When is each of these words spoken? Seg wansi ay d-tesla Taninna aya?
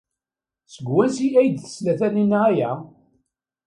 Seg 0.73 0.85
wansi 0.93 1.27
ay 1.39 1.49
d-tesla 1.49 1.93
Taninna 1.99 2.39
aya? 2.49 2.71